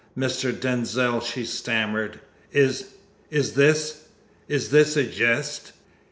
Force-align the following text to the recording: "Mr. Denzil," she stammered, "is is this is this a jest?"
"Mr. 0.17 0.51
Denzil," 0.51 1.19
she 1.21 1.45
stammered, 1.45 2.19
"is 2.51 2.87
is 3.29 3.53
this 3.53 4.05
is 4.47 4.69
this 4.71 4.97
a 4.97 5.03
jest?" 5.03 5.73